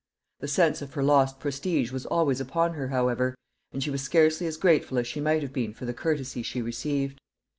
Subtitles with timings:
[0.39, 3.35] The sense of her lost prestige was always upon her, however,
[3.71, 6.59] and she was scarcely as grateful as she might have been for the courtesy she
[6.59, 7.19] received.